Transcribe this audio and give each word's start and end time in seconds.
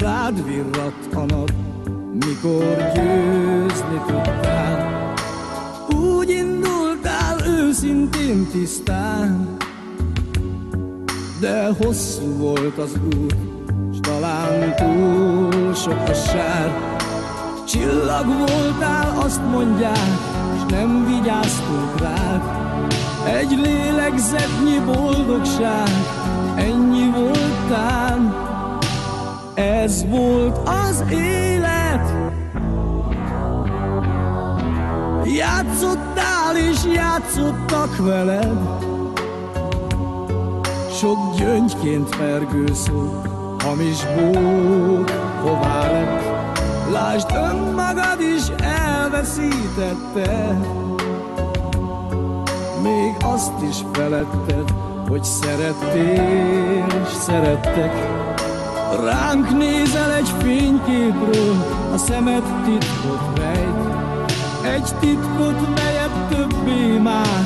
Rád 0.00 0.44
virradt 0.44 1.14
a 1.14 1.24
nap, 1.24 1.52
mikor 2.12 2.90
győzni 2.94 4.00
tudtál. 4.06 5.14
Úgy 5.88 6.30
indultál 6.30 7.36
őszintén 7.46 8.46
tisztán, 8.52 9.56
de 11.40 11.68
hosszú 11.82 12.36
volt 12.36 12.78
az 12.78 12.98
út, 13.04 13.36
s 13.94 13.98
talán 14.00 14.74
túl 14.76 15.74
sok 15.74 16.08
a 16.08 16.14
sár. 16.14 16.98
Csillag 17.66 18.26
voltál, 18.26 19.18
azt 19.18 19.40
mondják, 19.50 20.08
és 20.54 20.72
nem 20.72 21.06
vigyáztunk 21.06 22.00
rád. 22.00 22.42
Egy 23.26 23.50
lélegzetnyi 23.50 24.78
boldogság, 24.86 25.88
ez 29.82 30.04
volt 30.08 30.68
az 30.68 31.04
élet. 31.10 32.12
Játszottál 35.24 36.56
és 36.70 36.84
játszottak 36.94 37.96
veled, 37.96 38.58
sok 40.92 41.18
gyöngyként 41.36 42.14
fergő 42.14 42.66
szó, 42.74 43.22
hamis 43.58 44.04
bók, 44.16 45.10
hová 45.42 45.92
lett. 45.92 46.28
Lásd 46.92 47.30
önmagad 47.34 48.20
is 48.36 48.42
elveszítette, 48.62 50.58
még 52.82 53.14
azt 53.22 53.62
is 53.68 53.76
feletted, 53.92 54.74
hogy 55.08 55.24
szerettél 55.24 56.86
és 57.02 57.12
szerettek. 57.12 57.92
Ránk 58.98 59.58
nézel 59.58 60.12
egy 60.12 60.28
fényképről, 60.42 61.56
a 61.92 61.96
szemed 61.96 62.42
titkot 62.64 63.38
rejt. 63.38 63.88
Egy 64.74 64.94
titkot, 65.00 65.74
melyet 65.74 66.28
többé 66.28 66.98
már 66.98 67.44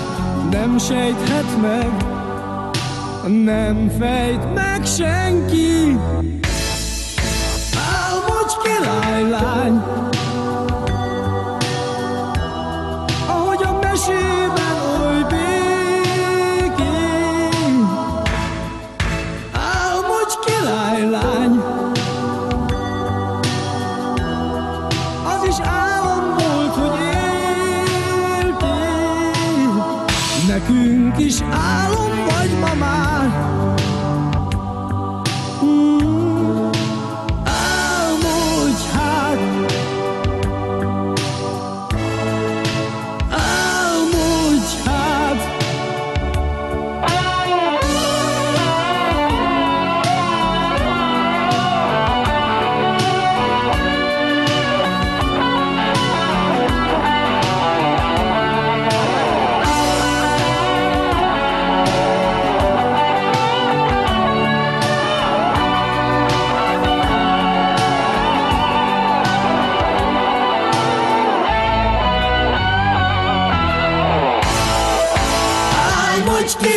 nem 0.51 0.79
sejthet 0.79 1.61
meg, 1.61 1.91
nem 3.45 3.91
fejt 3.99 4.55
meg 4.55 4.87
senki. 4.87 5.99
Álmodj 8.01 8.55
királylány, 8.63 9.83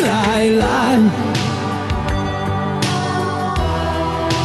királylány, 0.07 1.11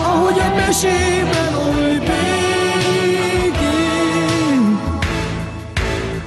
ahogy 0.05 0.39
a 0.39 0.55
mesében 0.55 1.55
oly 1.55 1.99
békén. 1.99 3.21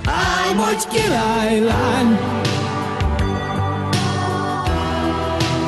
Álmodj 0.06 0.88
királylány, 0.90 2.20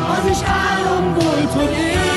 az 0.09 0.25
is 0.29 0.37
álom 0.45 1.13
volt, 1.13 1.51
hogy 1.51 1.71
éltél. 1.71 2.07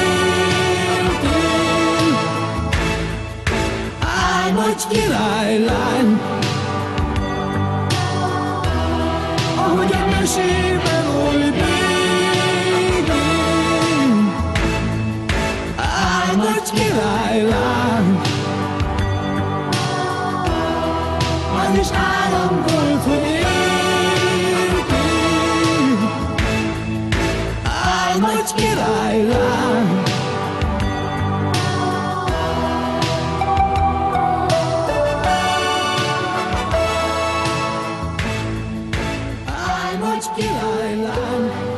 Álmodj 4.44 4.84
királylány, 4.88 6.20
ahogy 9.56 9.92
a 9.92 10.06
mesében 10.20 10.69
is 21.78 21.90
álom 21.92 22.64
volt, 22.66 23.02
hogy 23.02 23.22
éltél. 23.22 23.50
Álmodj 27.64 28.54
királylány, 28.56 30.00
királylány. 40.34 41.69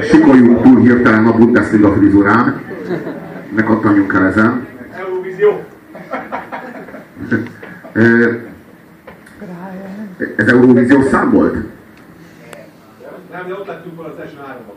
Sikoljunk 0.00 0.62
túl 0.62 0.80
hirtelen 0.80 1.26
a 1.26 1.36
Bundesliga 1.36 1.92
frizurán. 1.92 2.60
Ne 3.54 3.62
kattanjunk 3.62 4.14
el 4.14 4.26
ezen. 4.26 4.66
Eurovízió. 4.98 5.64
Ez 10.36 10.48
Eurovíziós 10.48 11.04
szám 11.04 11.30
volt? 11.30 11.54
Nem, 13.32 13.46
de 13.46 13.52
ott 13.52 13.66
lettünk 13.66 13.96
volna 13.96 14.12
az 14.12 14.18
első 14.20 14.36
háromban. 14.46 14.76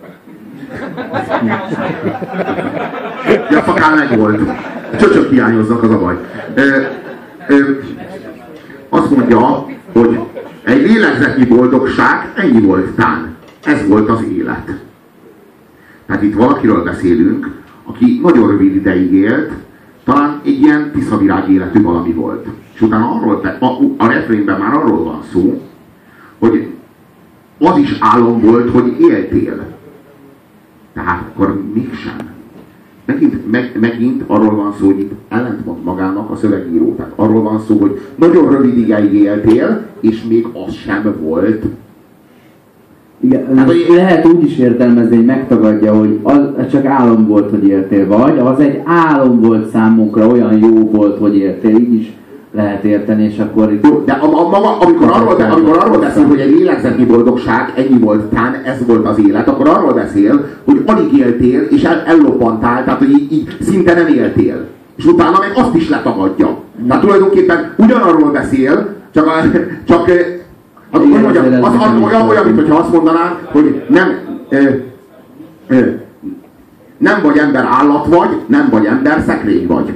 Ja, 3.49 3.61
fakán 3.61 3.97
meg 3.97 4.17
volt. 4.17 4.41
Csöcsök 4.99 5.29
hiányoznak, 5.29 5.83
az 5.83 5.91
a 5.91 5.99
baj. 5.99 6.15
Ö, 6.53 6.81
ö, 7.47 7.79
azt 8.89 9.09
mondja, 9.09 9.65
hogy 9.93 10.19
egy 10.63 10.81
lélegzetnyi 10.81 11.45
boldogság, 11.45 12.31
ennyi 12.35 12.61
volt 12.61 12.95
tán. 12.95 13.36
Ez 13.67 13.87
volt 13.87 14.09
az 14.09 14.23
élet. 14.37 14.83
Tehát 16.05 16.23
itt 16.23 16.33
valakiről 16.33 16.83
beszélünk, 16.83 17.61
aki 17.83 18.19
nagyon 18.23 18.47
rövid 18.49 18.75
ideig 18.75 19.13
élt, 19.13 19.51
talán 20.03 20.41
egy 20.45 20.61
ilyen 20.61 20.91
tiszavirág 20.91 21.49
életű 21.49 21.81
valami 21.81 22.11
volt. 22.11 22.47
És 22.73 22.81
utána 22.81 23.11
arról, 23.11 23.57
a, 23.59 23.65
a 23.97 24.07
refrénben 24.07 24.59
már 24.59 24.73
arról 24.73 25.03
van 25.03 25.21
szó, 25.31 25.61
hogy 26.39 26.67
az 27.59 27.77
is 27.77 27.97
álom 27.99 28.41
volt, 28.41 28.69
hogy 28.69 28.95
éltél. 28.99 29.65
Tehát 30.93 31.21
akkor 31.21 31.61
mégsem. 31.73 32.15
Megint, 33.05 33.51
meg, 33.51 33.77
megint 33.79 34.23
arról 34.27 34.55
van 34.55 34.73
szó, 34.79 34.85
hogy 34.85 34.99
itt 34.99 35.11
ellentmond 35.29 35.83
magának 35.83 36.29
a 36.29 36.35
szövegíró. 36.35 36.95
Tehát 36.95 37.13
arról 37.15 37.41
van 37.41 37.59
szó, 37.59 37.77
hogy 37.77 38.01
nagyon 38.15 38.51
rövid 38.51 38.77
ideig 38.77 39.13
éltél, 39.13 39.85
és 39.99 40.23
még 40.23 40.47
az 40.67 40.73
sem 40.73 41.15
volt. 41.19 41.65
Hát, 43.55 43.65
hogy 43.65 43.85
lehet 43.89 44.25
úgy 44.25 44.43
is 44.43 44.57
értelmezni, 44.57 45.15
hogy 45.15 45.25
megtagadja, 45.25 45.93
hogy 45.93 46.19
az 46.23 46.39
csak 46.71 46.85
álom 46.85 47.27
volt, 47.27 47.49
hogy 47.49 47.67
éltél, 47.67 48.07
vagy 48.07 48.37
az 48.37 48.59
egy 48.59 48.81
álom 48.85 49.41
volt 49.41 49.69
számunkra, 49.69 50.27
olyan 50.27 50.57
jó 50.57 50.89
volt, 50.91 51.17
hogy 51.19 51.37
éltél, 51.37 51.75
így 51.75 51.93
is 51.93 52.13
lehet 52.51 52.83
érteni, 52.83 53.23
és 53.23 53.39
akkor 53.39 53.71
itt... 53.71 53.85
Jó, 53.87 54.03
de 54.05 54.11
a, 54.11 54.25
a, 54.25 54.53
a, 54.53 54.77
amikor, 54.81 55.09
arról, 55.13 55.35
de, 55.35 55.43
amikor 55.43 55.77
arról 55.77 55.99
beszél, 55.99 56.25
hogy 56.25 56.39
egy 56.39 56.51
lélegzetnyi 56.51 57.05
boldogság, 57.05 57.73
ennyi 57.75 57.99
volt 57.99 58.23
tán, 58.23 58.55
ez 58.65 58.85
volt 58.87 59.07
az 59.07 59.19
élet, 59.27 59.47
akkor 59.47 59.67
arról 59.67 59.93
beszél, 59.93 60.45
hogy 60.65 60.81
alig 60.85 61.17
éltél, 61.17 61.61
és 61.61 61.83
el, 61.83 62.03
ellobbantál, 62.05 62.83
tehát 62.83 62.99
hogy 62.99 63.09
így, 63.09 63.31
így 63.31 63.57
szinte 63.61 63.93
nem 63.93 64.07
éltél. 64.07 64.65
És 64.95 65.05
utána 65.05 65.37
meg 65.39 65.51
azt 65.55 65.75
is 65.75 65.89
letagadja. 65.89 66.57
Tehát 66.87 67.03
tulajdonképpen 67.03 67.73
ugyanarról 67.77 68.31
beszél, 68.31 68.95
csak, 69.13 69.29
csak 69.87 70.11
az, 70.91 70.99
mondjam, 71.03 71.63
az, 71.63 71.73
az, 71.73 71.81
az 71.81 72.01
olyan, 72.01 72.29
olyan, 72.29 72.45
mint 72.45 72.59
hogyha 72.59 72.77
azt 72.77 72.91
mondanám, 72.91 73.37
hogy 73.51 73.83
nem, 73.89 74.17
ö, 74.49 74.69
ö, 75.67 75.79
nem 76.97 77.21
vagy 77.21 77.37
ember 77.37 77.65
állat 77.65 78.05
vagy, 78.05 78.29
nem 78.45 78.67
vagy 78.71 78.85
ember 78.85 79.23
szekrény 79.25 79.67
vagy. 79.67 79.93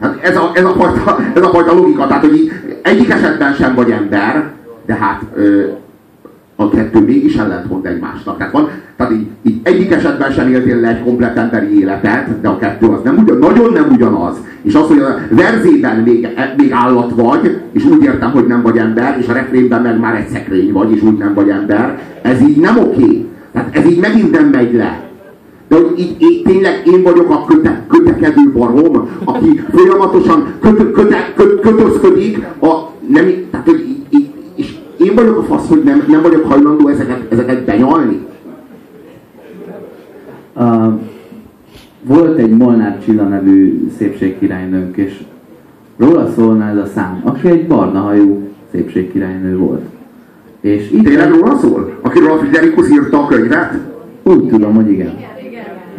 Hát 0.00 0.18
ez 0.22 0.36
a, 0.36 0.50
ez, 0.54 0.64
a 0.64 0.72
fajta, 0.72 1.18
ez 1.34 1.42
a 1.42 1.48
fajta 1.48 1.74
logika, 1.74 2.06
tehát 2.06 2.24
hogy 2.24 2.52
egyik 2.82 3.10
esetben 3.10 3.54
sem 3.54 3.74
vagy 3.74 3.90
ember, 3.90 4.50
de 4.86 4.94
hát 4.94 5.22
ö, 5.34 5.66
a 6.56 6.68
kettő 6.68 6.98
mégis 6.98 7.36
ellentmond 7.36 7.86
egymásnak. 7.86 8.38
Tehát, 8.38 8.52
van, 8.52 8.68
tehát 8.98 9.12
így, 9.12 9.26
így 9.42 9.60
egyik 9.62 9.92
esetben 9.92 10.32
sem 10.32 10.48
éltél 10.48 10.80
le 10.80 10.88
egy 10.88 11.02
komplet 11.02 11.36
emberi 11.36 11.78
életet, 11.80 12.40
de 12.40 12.48
a 12.48 12.58
kettő 12.58 12.86
az 12.86 13.00
nem 13.04 13.18
ugyan, 13.18 13.38
nagyon 13.38 13.72
nem 13.72 13.90
ugyanaz. 13.92 14.36
És 14.62 14.74
az, 14.74 14.86
hogy 14.86 14.98
a 14.98 15.18
verzében 15.30 15.96
még, 15.96 16.24
e, 16.36 16.54
még 16.56 16.72
állat 16.72 17.12
vagy, 17.14 17.60
és 17.72 17.84
úgy 17.84 18.02
értem, 18.02 18.30
hogy 18.30 18.46
nem 18.46 18.62
vagy 18.62 18.76
ember, 18.76 19.18
és 19.20 19.28
a 19.28 19.32
refrénben 19.32 19.82
meg 19.82 20.00
már 20.00 20.14
egy 20.14 20.28
szekrény 20.28 20.72
vagy, 20.72 20.92
és 20.92 21.02
úgy 21.02 21.16
nem 21.16 21.34
vagy 21.34 21.48
ember, 21.48 21.98
ez 22.22 22.40
így 22.40 22.56
nem 22.56 22.78
oké. 22.78 23.26
Tehát 23.52 23.76
ez 23.76 23.86
így 23.86 24.00
megint 24.00 24.30
nem 24.30 24.46
megy 24.46 24.74
le. 24.74 25.00
De 25.68 25.76
hogy 25.76 25.98
így, 25.98 26.16
így 26.18 26.42
tényleg 26.42 26.82
én 26.86 27.02
vagyok 27.02 27.30
a 27.30 27.44
köte, 27.44 27.82
kötekedő 27.88 28.52
barom, 28.52 29.08
aki 29.24 29.60
folyamatosan 29.74 30.52
köt, 30.60 30.92
köte, 30.92 31.32
köt, 31.36 31.60
kötözködik, 31.60 32.38
a, 32.60 32.72
nem, 33.08 33.24
tehát 33.50 33.66
hogy 33.66 33.84
így, 33.88 34.02
így, 34.10 34.30
és 34.54 34.74
én 34.96 35.14
vagyok 35.14 35.38
a 35.38 35.42
fasz, 35.42 35.68
hogy 35.68 35.82
nem, 35.84 36.02
nem 36.08 36.22
vagyok 36.22 36.50
hajlandó 36.50 36.88
ezeket, 36.88 37.32
ezeket 37.32 37.64
benyalni. 37.64 38.26
Uh, 40.58 41.00
volt 42.02 42.38
egy 42.38 42.56
Molnár 42.56 42.98
Csilla 43.04 43.22
nevű 43.22 43.88
szépségkirálynőnk, 43.96 44.96
és 44.96 45.22
róla 45.96 46.30
szólna 46.36 46.68
ez 46.68 46.76
a 46.76 46.86
szám, 46.94 47.20
aki 47.24 47.48
egy 47.48 47.66
barna 47.66 48.00
hajú 48.00 48.48
szépségkirálynő 48.70 49.58
volt. 49.58 49.82
És 50.60 50.90
itt 50.90 51.04
Tényleg 51.04 51.30
róla 51.30 51.56
szól? 51.58 51.98
Akiről 52.00 52.30
a 52.30 52.36
Friderikus 52.36 52.90
írta 52.90 53.22
a 53.22 53.26
könyvet? 53.26 53.72
Úgy 54.22 54.48
tudom, 54.48 54.74
hogy 54.74 54.90
igen. 54.90 55.14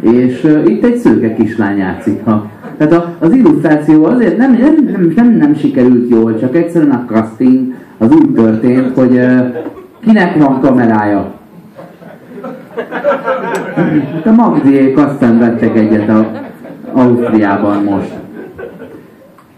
És 0.00 0.44
uh, 0.44 0.70
itt 0.70 0.84
egy 0.84 0.96
szőke 0.96 1.34
kislány 1.34 1.78
játszik. 1.78 2.24
Ha. 2.24 2.50
Tehát 2.76 2.92
a, 2.92 3.16
az 3.18 3.32
illusztráció 3.32 4.04
azért 4.04 4.36
nem, 4.36 4.52
nem, 4.52 4.74
nem, 4.92 5.12
nem, 5.16 5.36
nem 5.36 5.54
sikerült 5.54 6.10
jól, 6.10 6.38
csak 6.38 6.56
egyszerűen 6.56 6.90
a 6.90 7.04
casting 7.06 7.74
az 7.98 8.12
úgy 8.12 8.32
történt, 8.32 8.94
hogy 8.94 9.12
uh, 9.12 9.54
kinek 10.00 10.38
van 10.38 10.60
kamerája. 10.60 11.39
A 14.24 14.30
Magdiék 14.30 14.98
aztán 14.98 15.38
vettek 15.38 15.76
egyet 15.76 16.08
a 16.08 16.30
Ausztriában 16.92 17.82
most. 17.82 18.12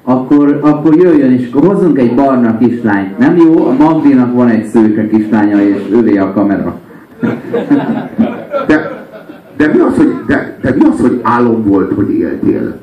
Akkor, 0.05 0.59
akkor 0.63 0.95
jöjjön 0.95 1.33
és 1.33 1.49
hozzunk 1.53 1.99
egy 1.99 2.15
barna 2.15 2.59
kislányt. 2.59 3.19
Nem 3.19 3.37
jó, 3.37 3.67
a 3.67 3.73
Magdinak 3.73 4.35
van 4.35 4.49
egy 4.49 4.65
szőke 4.65 5.09
kislánya, 5.09 5.63
és 5.63 5.89
ővé 5.91 6.19
a 6.19 6.33
kamera. 6.33 6.79
De 8.67 9.03
de 9.63 9.69
mi 9.69 9.79
az, 9.79 9.97
hogy, 9.97 10.15
de, 10.27 10.59
de 10.63 10.75
mi 10.75 10.85
az, 10.85 11.01
hogy 11.01 11.21
álom 11.23 11.65
volt, 11.65 11.93
hogy 11.93 12.11
éltél? 12.11 12.79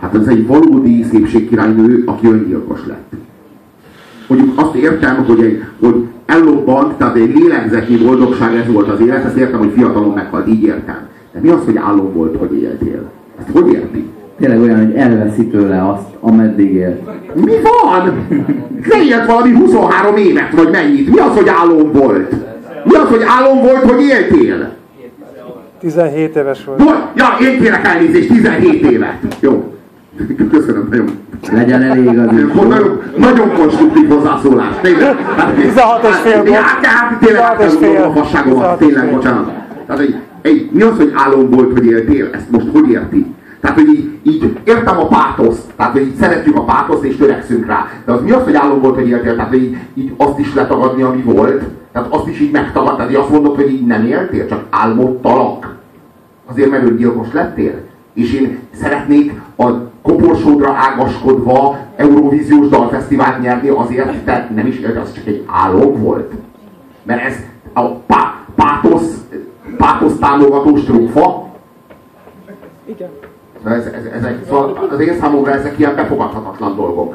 Hát 0.00 0.14
ez 0.14 0.26
egy 0.26 0.46
valódi 0.46 1.02
szépségkirálynő, 1.02 2.02
aki 2.06 2.26
öngyilkos 2.26 2.80
lett. 2.86 3.12
Mondjuk 4.26 4.60
azt 4.60 4.74
értem, 4.74 5.24
hogy, 5.24 5.42
egy, 5.42 5.64
hogy 5.80 6.06
ellobbant, 6.30 6.94
tehát 6.94 7.16
egy 7.16 7.34
lélegzetnyi 7.34 7.96
boldogság 7.96 8.54
ez 8.54 8.72
volt 8.72 8.88
az 8.88 9.00
élet, 9.00 9.24
ezt 9.24 9.36
értem, 9.36 9.58
hogy 9.58 9.72
fiatalon 9.76 10.12
meghalt, 10.12 10.48
így 10.48 10.62
értem. 10.62 10.98
De 11.32 11.40
mi 11.42 11.48
az, 11.48 11.64
hogy 11.64 11.76
álom 11.76 12.12
volt, 12.12 12.36
hogy 12.38 12.62
éltél? 12.62 13.10
Ezt 13.38 13.48
hogy 13.52 13.72
érti? 13.72 14.08
Tényleg 14.38 14.60
olyan, 14.60 14.84
hogy 14.84 14.94
elveszi 14.94 15.46
tőle 15.46 15.88
azt, 15.88 16.08
ameddig 16.20 16.74
él. 16.74 16.98
Mi 17.34 17.52
van? 17.62 18.26
Ne 18.88 19.02
élt 19.04 19.26
valami 19.26 19.52
23 19.52 20.16
évet, 20.16 20.52
vagy 20.54 20.70
mennyit? 20.70 21.10
Mi 21.10 21.18
az, 21.18 21.36
hogy 21.36 21.48
álom 21.48 21.92
volt? 21.92 22.34
Mi 22.84 22.94
az, 22.94 23.08
hogy 23.08 23.22
álom 23.38 23.58
volt, 23.62 23.90
hogy 23.90 24.02
éltél? 24.02 24.70
17 25.80 26.36
éves 26.36 26.64
volt. 26.64 26.82
Volt? 26.82 26.98
Ja, 27.16 27.26
én 27.40 27.60
kérek 27.60 27.86
elnézést, 27.86 28.28
17 28.28 28.90
évet. 28.90 29.16
Jó. 29.40 29.74
Köszönöm, 30.50 30.88
nagyon. 30.90 31.10
Legyen 31.52 31.82
elég 31.82 32.18
az 32.18 32.32
is. 32.32 32.52
Nagyon, 32.52 33.00
nagyon 33.16 33.52
konstruktív 33.54 34.08
hozzászólás. 34.08 34.74
Tényleg. 34.80 35.16
16 35.56 36.06
és 36.08 36.16
fél 36.16 36.44
volt. 36.44 36.56
Hát, 36.56 36.86
hát 36.86 37.18
tényleg 37.18 37.42
átadom 37.42 38.10
a 38.10 38.12
fasságomat. 38.12 38.78
Tényleg, 38.78 39.10
bocsánat. 39.10 39.50
Tehát 39.86 40.02
egy, 40.02 40.14
egy, 40.42 40.68
mi 40.72 40.82
az, 40.82 40.96
hogy 40.96 41.12
álom 41.14 41.50
volt, 41.50 41.72
hogy 41.72 41.86
éltél? 41.86 42.28
Ezt 42.32 42.50
most 42.50 42.66
hogy 42.72 42.90
érti? 42.90 43.34
Tehát, 43.60 43.76
hogy 43.76 43.88
így, 43.88 44.18
így 44.22 44.58
értem 44.64 44.98
a 44.98 45.06
pátoszt, 45.06 45.62
tehát, 45.76 45.92
hogy 45.92 46.02
így 46.02 46.14
szeretjük 46.14 46.56
a 46.56 46.64
pátoszt 46.64 47.04
és 47.04 47.16
törekszünk 47.16 47.66
rá. 47.66 47.88
De 48.04 48.12
az 48.12 48.22
mi 48.22 48.30
az, 48.30 48.42
hogy 48.42 48.54
álom 48.54 48.80
volt, 48.80 48.94
hogy 48.94 49.08
éltél? 49.08 49.34
Tehát, 49.34 49.50
hogy 49.50 49.62
így, 49.62 49.76
így 49.94 50.12
azt 50.16 50.38
is 50.38 50.54
letagadni, 50.54 51.02
ami 51.02 51.22
volt. 51.22 51.64
Tehát 51.92 52.14
azt 52.14 52.26
is 52.26 52.40
így 52.40 52.50
megtagad, 52.50 52.96
tehát 52.96 53.16
azt 53.16 53.30
mondod, 53.30 53.54
hogy 53.54 53.72
így 53.72 53.86
nem 53.86 54.06
éltél, 54.06 54.46
csak 54.46 54.64
álmodtalak. 54.70 55.76
Azért, 56.46 56.70
mert 56.70 56.96
gyilkos 56.96 57.32
lettél. 57.32 57.74
És 58.14 58.32
én 58.32 58.58
szeretnék 58.72 59.32
a 59.56 59.89
koporsódra 60.02 60.72
ágaskodva 60.72 61.78
Eurovíziós 61.96 62.68
dalfesztivált 62.68 63.40
nyerni 63.40 63.68
azért, 63.68 64.24
te 64.24 64.48
nem 64.54 64.66
is 64.66 64.78
éltél, 64.78 65.00
az 65.00 65.12
csak 65.12 65.26
egy 65.26 65.44
álom 65.46 66.02
volt. 66.02 66.32
Mert 67.02 67.24
ez 67.24 67.36
a 67.72 67.88
pá, 67.88 68.44
pátosz, 68.54 69.24
pátosz 69.76 70.18
támogató 70.18 70.76
strófa. 70.76 71.48
Igen. 72.84 73.08
Ez, 73.64 73.86
ez, 73.86 74.04
ezek, 74.04 74.38
szóval 74.46 74.88
az 74.90 75.00
én 75.00 75.18
számomra 75.20 75.52
ezek 75.52 75.78
ilyen 75.78 75.94
befogadhatatlan 75.94 76.76
dolgok. 76.76 77.14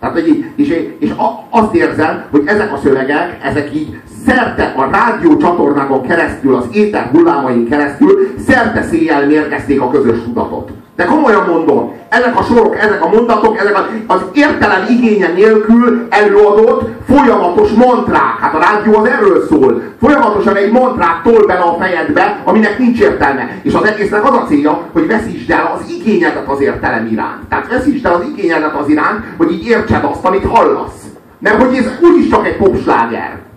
Tehát, 0.00 0.14
hogy 0.14 0.44
és, 0.56 0.68
és 0.98 1.14
azt 1.50 1.74
érzem, 1.74 2.24
hogy 2.30 2.42
ezek 2.46 2.72
a 2.72 2.76
szövegek, 2.76 3.38
ezek 3.42 3.74
így 3.74 4.00
szerte 4.30 4.74
a 4.76 4.90
rádió 4.90 5.36
csatornákon 5.36 6.06
keresztül, 6.06 6.54
az 6.54 6.64
éter 6.72 7.08
hullámain 7.12 7.68
keresztül, 7.68 8.34
szerte 8.46 8.82
széjjel 8.82 9.26
mérgezték 9.26 9.80
a 9.80 9.90
közös 9.90 10.22
tudatot. 10.24 10.70
De 10.96 11.04
komolyan 11.04 11.44
mondom, 11.48 11.92
ezek 12.08 12.38
a 12.38 12.42
sorok, 12.42 12.76
ezek 12.76 13.04
a 13.04 13.08
mondatok, 13.08 13.58
ezek 13.58 13.78
az 14.06 14.20
értelem 14.32 14.86
igénye 14.88 15.28
nélkül 15.28 16.06
előadott 16.10 16.88
folyamatos 17.08 17.70
mantrák. 17.70 18.38
Hát 18.40 18.54
a 18.54 18.58
rádió 18.58 18.98
az 18.98 19.08
erről 19.08 19.46
szól. 19.48 19.82
Folyamatosan 20.00 20.56
egy 20.56 20.72
mantrát 20.72 21.22
tol 21.22 21.46
bele 21.46 21.60
a 21.60 21.76
fejedbe, 21.78 22.42
aminek 22.44 22.78
nincs 22.78 23.00
értelme. 23.00 23.50
És 23.62 23.74
az 23.74 23.84
egésznek 23.84 24.24
az 24.24 24.34
a 24.34 24.44
célja, 24.48 24.82
hogy 24.92 25.06
veszítsd 25.06 25.50
el 25.50 25.72
az 25.74 25.90
igényedet 25.90 26.48
az 26.48 26.60
értelem 26.60 27.06
iránt. 27.06 27.48
Tehát 27.48 27.68
veszítsd 27.68 28.06
el 28.06 28.14
az 28.14 28.24
igényedet 28.34 28.74
az 28.74 28.88
iránt, 28.88 29.24
hogy 29.36 29.52
így 29.52 29.66
értsed 29.66 30.04
azt, 30.04 30.24
amit 30.24 30.44
hallasz. 30.44 31.02
Mert 31.38 31.62
hogy 31.62 31.76
ez 31.76 31.98
úgyis 32.00 32.28
csak 32.28 32.46
egy 32.46 32.56
popsláger. 32.56 33.49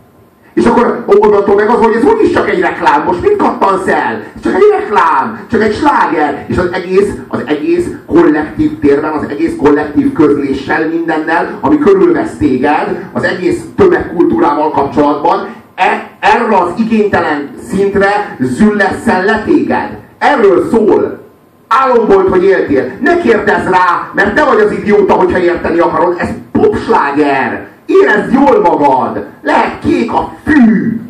És 0.53 0.65
akkor 0.65 1.03
onnantól 1.05 1.55
meg 1.55 1.69
az, 1.69 1.83
hogy 1.83 1.95
ez 1.95 2.03
úgyis 2.03 2.31
csak 2.31 2.49
egy 2.49 2.59
reklám. 2.59 3.03
Most 3.03 3.21
mit 3.21 3.35
kattansz 3.35 3.87
el? 3.87 4.23
Csak 4.43 4.53
egy 4.53 4.69
reklám, 4.79 5.45
csak 5.51 5.61
egy 5.61 5.75
sláger. 5.75 6.45
És 6.47 6.57
az 6.57 6.69
egész, 6.71 7.09
az 7.27 7.39
egész 7.45 7.85
kollektív 8.05 8.79
térben, 8.79 9.11
az 9.11 9.25
egész 9.29 9.53
kollektív 9.57 10.13
közléssel, 10.13 10.87
mindennel, 10.87 11.57
ami 11.61 11.77
körülvesz 11.77 12.37
téged, 12.37 13.09
az 13.11 13.23
egész 13.23 13.61
tömegkultúrával 13.75 14.71
kapcsolatban, 14.71 15.47
e, 15.75 16.09
erre 16.19 16.57
az 16.57 16.69
igénytelen 16.77 17.49
szintre 17.69 18.35
züllesszen 18.39 19.25
le 19.25 19.43
téged. 19.45 19.97
Erről 20.17 20.69
szól. 20.71 21.21
Álom 21.67 22.07
volt, 22.07 22.29
hogy 22.29 22.43
éltél. 22.43 22.91
Ne 23.01 23.17
kérdezz 23.17 23.65
rá, 23.69 24.09
mert 24.13 24.35
te 24.35 24.43
vagy 24.43 24.59
az 24.59 24.71
idióta, 24.71 25.13
hogyha 25.13 25.39
érteni 25.39 25.79
akarod. 25.79 26.15
Ez 26.17 26.29
popsláger. 26.51 27.67
Érezd 27.85 28.31
jól 28.33 28.61
magad! 28.61 29.25
Lehet 29.41 29.79
kék 29.79 30.13
a 30.13 30.31
fű! 30.43 31.01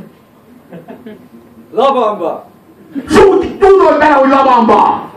Labamba! 1.71 2.45
Súgy, 3.07 3.57
tudod 3.57 3.97
bele, 3.99 4.13
hogy 4.13 4.29
labamba! 4.29 5.11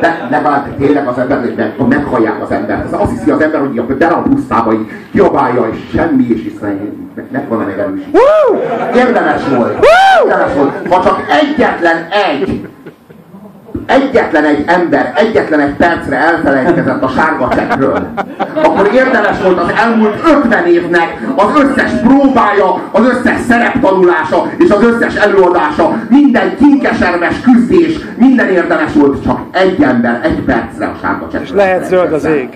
de 0.00 0.26
legalább 0.30 0.76
tényleg 0.78 1.06
az 1.06 1.18
ember, 1.18 1.40
hogy 1.40 1.54
meg, 1.56 1.74
meghallják 1.88 2.42
az 2.42 2.50
embert. 2.50 2.92
Az 2.92 3.00
azt 3.00 3.10
hiszi 3.10 3.30
az 3.30 3.40
ember, 3.40 3.60
hogy 3.60 3.82
bele 3.82 4.14
a 4.14 4.22
pusztába, 4.22 4.72
így 4.72 4.90
kiabálja, 5.12 5.68
és 5.72 5.78
semmi, 5.94 6.26
és 6.28 6.42
hiszen 6.42 7.08
meg 7.30 7.48
van 7.48 7.60
a 7.60 7.64
megerősítő. 7.64 8.18
Érdemes 8.94 9.42
volt. 9.56 9.86
Érdemes 10.22 10.54
volt. 10.54 10.88
Ha 10.88 11.02
csak 11.04 11.24
egyetlen 11.42 12.08
egy 12.30 12.49
egyetlen 13.90 14.44
egy 14.44 14.64
ember 14.66 15.12
egyetlen 15.16 15.60
egy 15.60 15.74
percre 15.74 16.16
elfelejtkezett 16.16 17.02
a 17.02 17.08
sárga 17.08 17.48
csekről, 17.54 18.06
akkor 18.62 18.90
érdemes 18.94 19.42
volt 19.42 19.58
az 19.58 19.72
elmúlt 19.84 20.14
50 20.44 20.66
évnek 20.66 21.18
az 21.36 21.62
összes 21.62 21.90
próbája, 22.02 22.88
az 22.90 23.06
összes 23.06 23.40
szereptanulása 23.48 24.50
és 24.56 24.70
az 24.70 24.82
összes 24.82 25.14
előadása, 25.14 25.98
minden 26.08 26.56
kinkesermes 26.56 27.40
küzdés, 27.40 27.98
minden 28.16 28.48
érdemes 28.48 28.92
volt 28.92 29.24
csak 29.24 29.40
egy 29.50 29.82
ember 29.82 30.20
egy 30.22 30.40
percre 30.40 30.86
a 30.86 30.96
sárga 31.02 31.28
csekről. 31.32 31.42
És 31.42 31.52
lehet 31.52 31.84
zöld 31.84 32.12
az 32.12 32.24
ég. 32.24 32.48